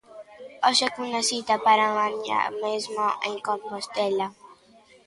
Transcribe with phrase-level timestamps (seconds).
[0.65, 4.27] Hoxe cunha cita para mañá mesmo en Compostela.